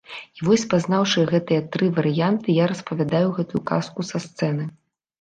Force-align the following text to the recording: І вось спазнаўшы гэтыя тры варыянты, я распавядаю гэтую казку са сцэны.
І 0.37 0.45
вось 0.45 0.63
спазнаўшы 0.67 1.25
гэтыя 1.33 1.67
тры 1.77 1.91
варыянты, 2.01 2.57
я 2.63 2.73
распавядаю 2.75 3.27
гэтую 3.39 3.65
казку 3.73 4.11
са 4.13 4.27
сцэны. 4.29 4.73